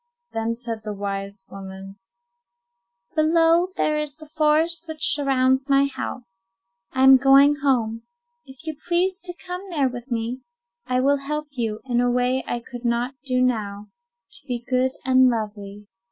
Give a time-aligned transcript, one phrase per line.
[0.31, 1.99] Then said the wise woman:—
[3.13, 6.41] "Below there is the forest which surrounds my house.
[6.91, 8.01] I am going home.
[8.43, 10.41] If you pledge to come there to me,
[10.87, 13.89] I will help you, in a way I could not do now,
[14.31, 15.85] to be good and lovely.